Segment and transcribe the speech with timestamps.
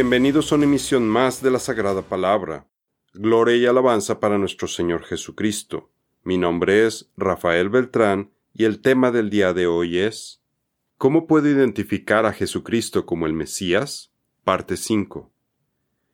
[0.00, 2.68] Bienvenidos a una emisión más de la Sagrada Palabra.
[3.14, 5.90] Gloria y alabanza para nuestro Señor Jesucristo.
[6.22, 10.40] Mi nombre es Rafael Beltrán y el tema del día de hoy es
[10.98, 14.12] ¿Cómo puedo identificar a Jesucristo como el Mesías?
[14.44, 15.32] Parte 5.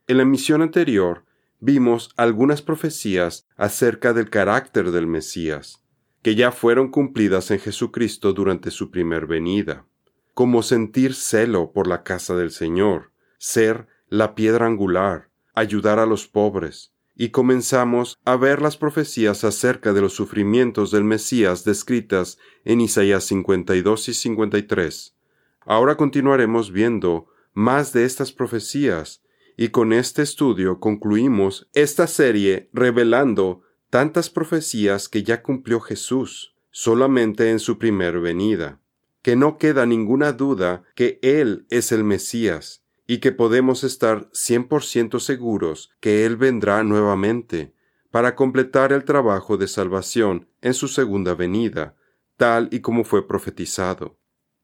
[0.06, 1.26] En la emisión anterior
[1.60, 5.84] vimos algunas profecías acerca del carácter del Mesías,
[6.22, 9.84] que ya fueron cumplidas en Jesucristo durante su primer venida,
[10.32, 13.12] como sentir celo por la casa del Señor,
[13.44, 19.92] ser la piedra angular, ayudar a los pobres, y comenzamos a ver las profecías acerca
[19.92, 25.14] de los sufrimientos del Mesías descritas en Isaías 52 y 53.
[25.60, 29.22] Ahora continuaremos viendo más de estas profecías,
[29.58, 37.50] y con este estudio concluimos esta serie revelando tantas profecías que ya cumplió Jesús solamente
[37.50, 38.80] en su primer venida,
[39.20, 45.20] que no queda ninguna duda que Él es el Mesías, y que podemos estar 100%
[45.20, 47.74] seguros que Él vendrá nuevamente
[48.10, 51.96] para completar el trabajo de salvación en su segunda venida,
[52.36, 54.18] tal y como fue profetizado.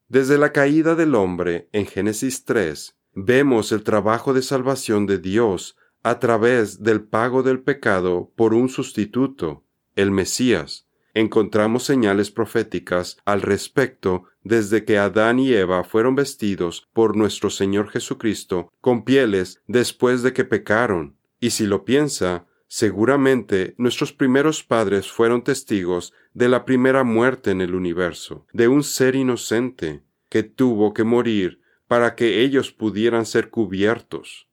[0.07, 5.77] Desde la caída del hombre en Génesis 3, vemos el trabajo de salvación de Dios
[6.03, 9.63] a través del pago del pecado por un sustituto,
[9.95, 17.15] el Mesías, encontramos señales proféticas al respecto desde que Adán y Eva fueron vestidos por
[17.15, 21.15] nuestro Señor Jesucristo con pieles después de que pecaron.
[21.39, 27.61] Y si lo piensa, seguramente nuestros primeros padres fueron testigos de la primera muerte en
[27.61, 33.49] el universo, de un ser inocente que tuvo que morir para que ellos pudieran ser
[33.49, 34.47] cubiertos.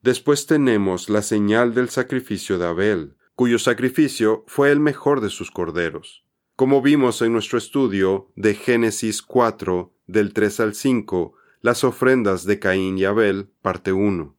[0.00, 5.50] Después tenemos la señal del sacrificio de Abel, cuyo sacrificio fue el mejor de sus
[5.50, 6.24] corderos.
[6.56, 12.58] Como vimos en nuestro estudio de Génesis 4, del 3 al 5, las ofrendas de
[12.58, 14.36] Caín y Abel, parte 1.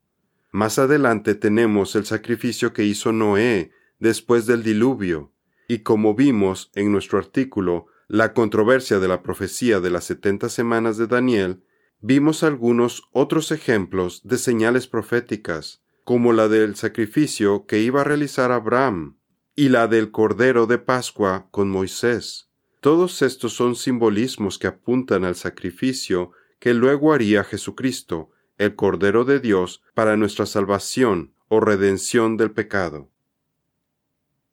[0.51, 5.33] Más adelante tenemos el sacrificio que hizo Noé después del diluvio,
[5.67, 10.97] y como vimos en nuestro artículo La controversia de la profecía de las setenta semanas
[10.97, 11.63] de Daniel,
[11.99, 18.51] vimos algunos otros ejemplos de señales proféticas, como la del sacrificio que iba a realizar
[18.51, 19.17] Abraham
[19.55, 22.51] y la del Cordero de Pascua con Moisés.
[22.79, 28.29] Todos estos son simbolismos que apuntan al sacrificio que luego haría Jesucristo,
[28.59, 33.09] el Cordero de Dios, para nuestra salvación o redención del pecado.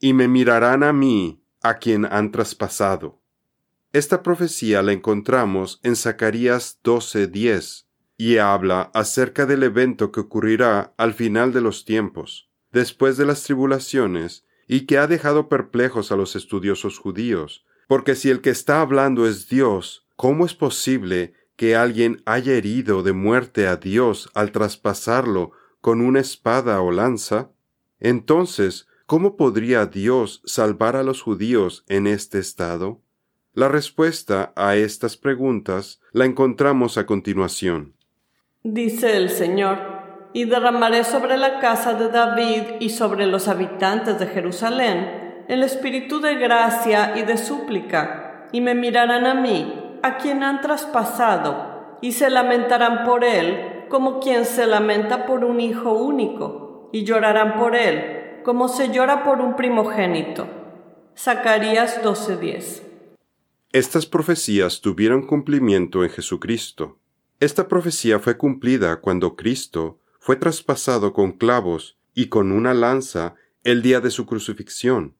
[0.00, 3.20] Y me mirarán a mí, a quien han traspasado.
[3.92, 7.86] Esta profecía la encontramos en Zacarías 12:10,
[8.16, 13.42] y habla acerca del evento que ocurrirá al final de los tiempos, después de las
[13.42, 18.80] tribulaciones, y que ha dejado perplejos a los estudiosos judíos, porque si el que está
[18.80, 24.52] hablando es Dios, ¿cómo es posible que alguien haya herido de muerte a Dios al
[24.52, 27.50] traspasarlo con una espada o lanza?
[27.98, 33.02] Entonces, ¿cómo podría Dios salvar a los judíos en este estado?
[33.52, 37.94] La respuesta a estas preguntas la encontramos a continuación
[38.62, 39.78] dice el Señor,
[40.32, 46.20] y derramaré sobre la casa de David y sobre los habitantes de Jerusalén el espíritu
[46.20, 52.12] de gracia y de súplica, y me mirarán a mí, a quien han traspasado, y
[52.12, 57.76] se lamentarán por él como quien se lamenta por un hijo único, y llorarán por
[57.76, 60.46] él como se llora por un primogénito.
[61.16, 62.82] Zacarías 12:10
[63.72, 66.98] Estas profecías tuvieron cumplimiento en Jesucristo.
[67.42, 73.82] Esta profecía fue cumplida cuando Cristo fue traspasado con clavos y con una lanza el
[73.82, 75.16] día de su crucifixión.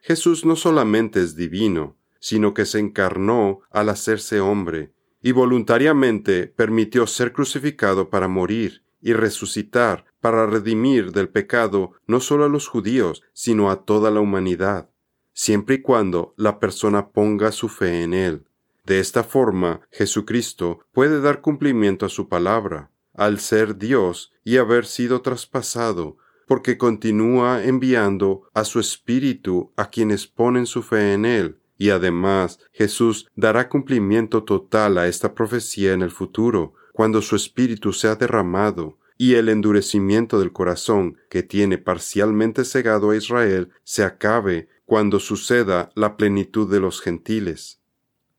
[0.00, 7.08] Jesús no solamente es divino, sino que se encarnó al hacerse hombre, y voluntariamente permitió
[7.08, 13.24] ser crucificado para morir y resucitar para redimir del pecado no solo a los judíos,
[13.32, 14.90] sino a toda la humanidad,
[15.32, 18.44] siempre y cuando la persona ponga su fe en él.
[18.84, 24.84] De esta forma, Jesucristo puede dar cumplimiento a su palabra, al ser Dios y haber
[24.84, 31.58] sido traspasado, porque continúa enviando a su Espíritu a quienes ponen su fe en Él,
[31.78, 37.92] y además Jesús dará cumplimiento total a esta profecía en el futuro, cuando su Espíritu
[37.92, 44.68] sea derramado, y el endurecimiento del corazón que tiene parcialmente cegado a Israel se acabe
[44.84, 47.80] cuando suceda la plenitud de los gentiles.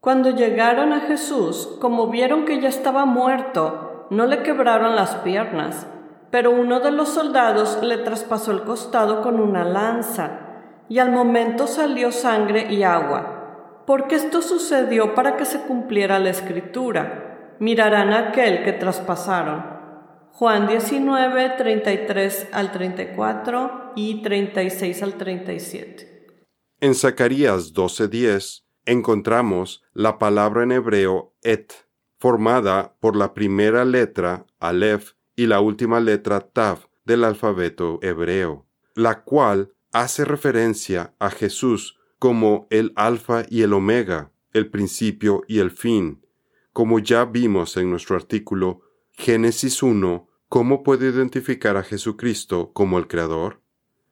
[0.05, 5.87] Cuando llegaron a Jesús, como vieron que ya estaba muerto, no le quebraron las piernas,
[6.29, 11.65] pero uno de los soldados le traspasó el costado con una lanza, y al momento
[11.65, 13.81] salió sangre y agua.
[13.87, 17.55] Porque esto sucedió para que se cumpliera la escritura.
[17.59, 19.65] Mirarán aquel que traspasaron.
[20.33, 26.27] Juan 19, 33 al 34 y 36 al 37.
[26.79, 31.73] En Zacarías 12:10 encontramos la palabra en hebreo et,
[32.17, 39.23] formada por la primera letra Aleph y la última letra Tav del alfabeto hebreo, la
[39.23, 45.71] cual hace referencia a Jesús como el alfa y el omega, el principio y el
[45.71, 46.25] fin,
[46.73, 48.81] como ya vimos en nuestro artículo
[49.11, 53.61] Génesis 1, ¿cómo puede identificar a Jesucristo como el Creador?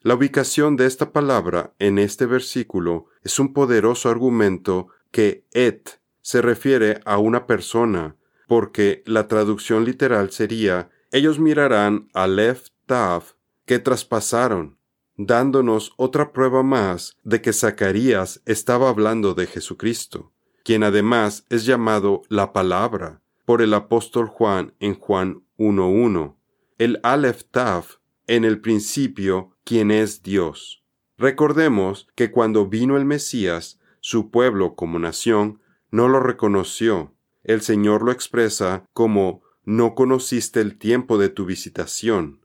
[0.03, 6.41] La ubicación de esta palabra en este versículo es un poderoso argumento que et se
[6.41, 8.17] refiere a una persona,
[8.49, 13.35] porque la traducción literal sería ellos mirarán a Lef Tav
[13.65, 14.77] que traspasaron,
[15.15, 20.33] dándonos otra prueba más de que Zacarías estaba hablando de Jesucristo,
[20.65, 26.35] quien además es llamado la palabra, por el apóstol Juan en Juan 1.1,
[26.77, 30.83] el Aleph Taf, en el principio, quien es Dios.
[31.17, 35.61] Recordemos que cuando vino el Mesías, su pueblo como nación
[35.91, 37.13] no lo reconoció.
[37.43, 42.41] El Señor lo expresa como no conociste el tiempo de tu visitación.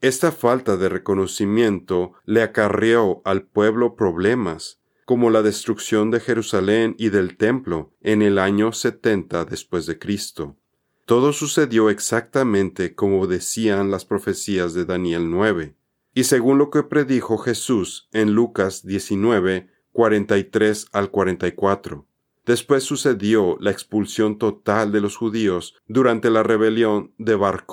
[0.00, 7.08] Esta falta de reconocimiento le acarreó al pueblo problemas, como la destrucción de Jerusalén y
[7.08, 10.56] del templo en el año 70 después de Cristo.
[11.04, 15.74] Todo sucedió exactamente como decían las profecías de Daniel 9,
[16.14, 22.06] y según lo que predijo Jesús en Lucas 19, 43 al 44.
[22.46, 27.66] Después sucedió la expulsión total de los judíos durante la rebelión de Bar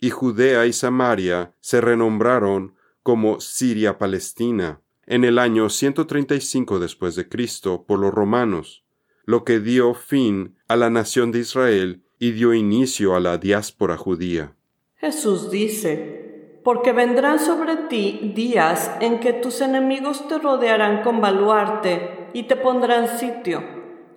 [0.00, 7.28] y Judea y Samaria se renombraron como Siria Palestina en el año 135 después de
[7.28, 8.84] Cristo por los romanos,
[9.24, 13.96] lo que dio fin a la nación de Israel y dio inicio a la diáspora
[13.96, 14.54] judía.
[14.96, 16.27] Jesús dice,
[16.68, 22.56] porque vendrán sobre ti días en que tus enemigos te rodearán con baluarte y te
[22.56, 23.64] pondrán sitio,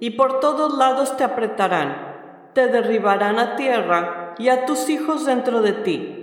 [0.01, 5.61] y por todos lados te apretarán, te derribarán a tierra y a tus hijos dentro
[5.61, 6.17] de ti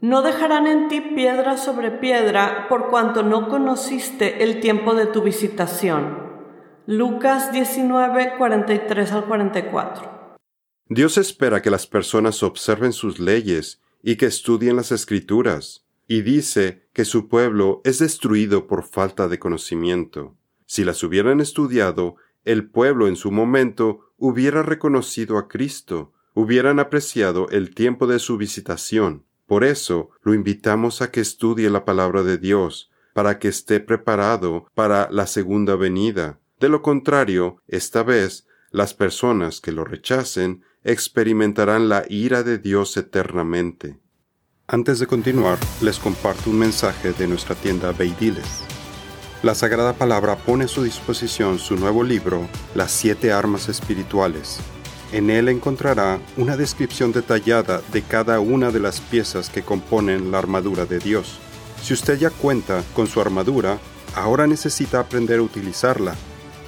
[0.00, 5.22] no dejarán en ti piedra sobre piedra por cuanto no conociste el tiempo de tu
[5.22, 6.30] visitación.
[6.86, 10.38] Lucas 19, 43 al 44.
[10.86, 16.88] Dios espera que las personas observen sus leyes y que estudien las escrituras, y dice
[16.92, 20.36] que su pueblo es destruido por falta de conocimiento.
[20.66, 27.48] Si las hubieran estudiado, el pueblo en su momento hubiera reconocido a Cristo, hubieran apreciado
[27.50, 32.38] el tiempo de su visitación, por eso lo invitamos a que estudie la palabra de
[32.38, 36.40] Dios, para que esté preparado para la segunda venida.
[36.58, 42.96] De lo contrario, esta vez, las personas que lo rechacen experimentarán la ira de Dios
[42.96, 43.98] eternamente.
[44.66, 48.64] Antes de continuar, les comparto un mensaje de nuestra tienda Beidiles.
[49.42, 54.60] La Sagrada Palabra pone a su disposición su nuevo libro, Las siete armas espirituales
[55.12, 60.38] en él encontrará una descripción detallada de cada una de las piezas que componen la
[60.38, 61.38] armadura de Dios.
[61.82, 63.78] Si usted ya cuenta con su armadura,
[64.14, 66.14] ahora necesita aprender a utilizarla.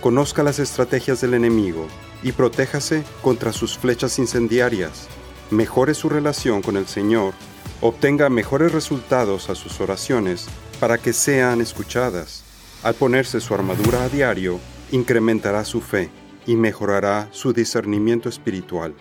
[0.02, 1.88] Conozca las estrategias del enemigo
[2.24, 5.06] y protéjase contra sus flechas incendiarias.
[5.50, 7.34] Mejore su relación con el Señor,
[7.80, 10.46] obtenga mejores resultados a sus oraciones
[10.80, 12.42] para que sean escuchadas.
[12.82, 14.58] Al ponerse su armadura a diario,
[14.90, 16.10] incrementará su fe
[16.46, 18.94] y mejorará su discernimiento espiritual.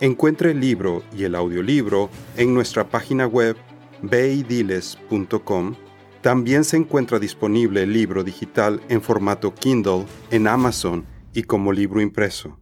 [0.00, 3.56] Encuentre el libro y el audiolibro en nuestra página web
[4.02, 5.74] beidiles.com.
[6.22, 12.00] También se encuentra disponible el libro digital en formato Kindle en Amazon y como libro
[12.00, 12.58] impreso.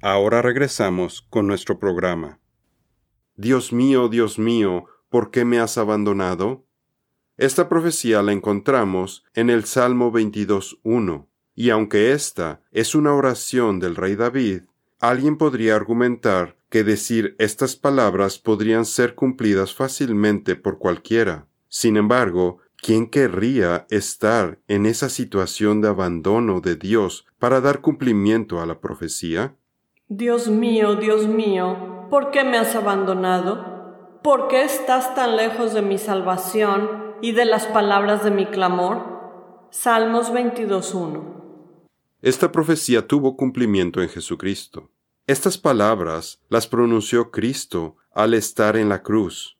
[0.00, 2.40] Ahora regresamos con nuestro programa.
[3.34, 6.64] Dios mío, Dios mío, ¿por qué me has abandonado?
[7.36, 13.94] Esta profecía la encontramos en el Salmo 22.1 y aunque esta es una oración del
[13.94, 14.62] rey David,
[14.98, 21.48] alguien podría argumentar que decir estas palabras podrían ser cumplidas fácilmente por cualquiera.
[21.68, 28.60] Sin embargo, ¿quién querría estar en esa situación de abandono de Dios para dar cumplimiento
[28.60, 29.56] a la profecía?
[30.06, 34.20] Dios mío, Dios mío, ¿por qué me has abandonado?
[34.22, 39.68] ¿Por qué estás tan lejos de mi salvación y de las palabras de mi clamor?
[39.70, 41.36] Salmos 22.1
[42.22, 44.90] esta profecía tuvo cumplimiento en Jesucristo.
[45.26, 49.55] Estas palabras las pronunció Cristo al estar en la cruz.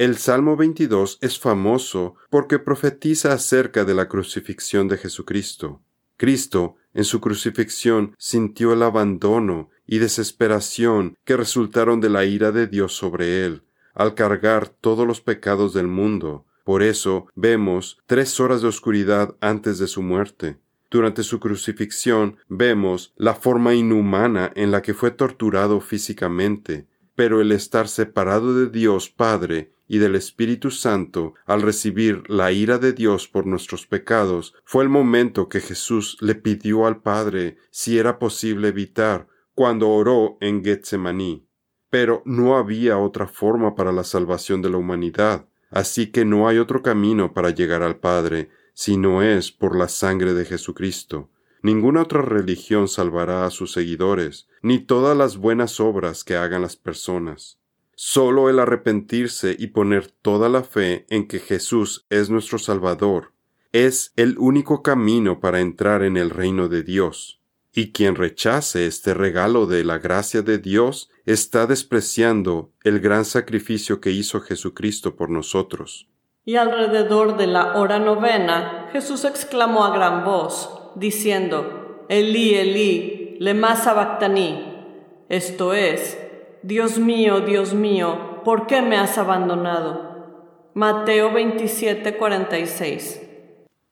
[0.00, 5.82] El Salmo 22 es famoso porque profetiza acerca de la crucifixión de Jesucristo.
[6.16, 12.66] Cristo, en su crucifixión, sintió el abandono y desesperación que resultaron de la ira de
[12.66, 16.46] Dios sobre él, al cargar todos los pecados del mundo.
[16.64, 20.56] Por eso vemos tres horas de oscuridad antes de su muerte.
[20.90, 27.52] Durante su crucifixión vemos la forma inhumana en la que fue torturado físicamente, pero el
[27.52, 33.26] estar separado de Dios Padre y del Espíritu Santo al recibir la ira de Dios
[33.26, 38.68] por nuestros pecados fue el momento que Jesús le pidió al Padre si era posible
[38.68, 41.44] evitar cuando oró en Getsemaní.
[41.90, 46.58] Pero no había otra forma para la salvación de la humanidad, así que no hay
[46.58, 51.30] otro camino para llegar al Padre si no es por la sangre de Jesucristo.
[51.62, 56.76] Ninguna otra religión salvará a sus seguidores, ni todas las buenas obras que hagan las
[56.76, 57.59] personas.
[58.02, 63.34] Solo el arrepentirse y poner toda la fe en que Jesús es nuestro Salvador
[63.72, 67.42] es el único camino para entrar en el reino de Dios
[67.74, 74.00] y quien rechace este regalo de la gracia de Dios está despreciando el gran sacrificio
[74.00, 76.08] que hizo Jesucristo por nosotros.
[76.46, 83.76] Y alrededor de la hora novena, Jesús exclamó a gran voz, diciendo, Elí, Elí, lema
[83.76, 84.86] sabactaní,
[85.28, 86.16] esto es,
[86.62, 90.70] Dios mío, Dios mío, ¿por qué me has abandonado?
[90.74, 93.22] Mateo 27, 46.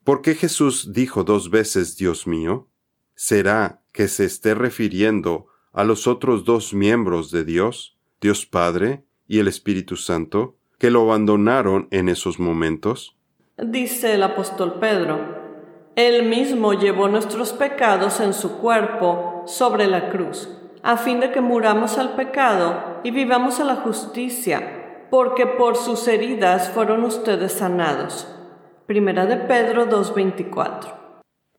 [0.05, 2.69] ¿Por qué Jesús dijo dos veces Dios mío?
[3.15, 9.39] ¿Será que se esté refiriendo a los otros dos miembros de Dios, Dios Padre y
[9.39, 13.17] el Espíritu Santo, que lo abandonaron en esos momentos?
[13.57, 15.19] Dice el apóstol Pedro,
[15.97, 20.49] Él mismo llevó nuestros pecados en su cuerpo sobre la cruz,
[20.83, 26.07] a fin de que muramos al pecado y vivamos a la justicia, porque por sus
[26.09, 28.27] heridas fueron ustedes sanados.
[28.87, 30.99] Primera de Pedro 2.24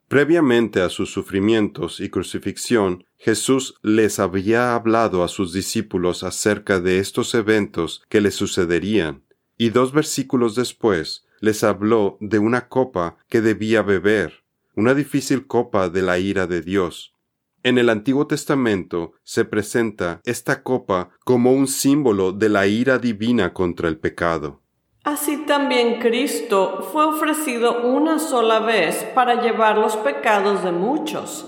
[0.07, 6.97] Previamente a sus sufrimientos y crucifixión, Jesús les había hablado a sus discípulos acerca de
[6.97, 9.21] estos eventos que les sucederían,
[9.55, 14.43] y dos versículos después les habló de una copa que debía beber,
[14.75, 17.13] una difícil copa de la ira de Dios.
[17.61, 23.53] En el Antiguo Testamento se presenta esta copa como un símbolo de la ira divina
[23.53, 24.61] contra el pecado.
[25.03, 31.47] Así también Cristo fue ofrecido una sola vez para llevar los pecados de muchos.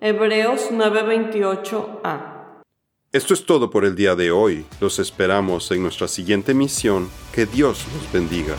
[0.00, 2.62] Hebreos 9:28a.
[3.12, 4.64] Esto es todo por el día de hoy.
[4.80, 7.10] Los esperamos en nuestra siguiente misión.
[7.34, 8.54] Que Dios los bendiga.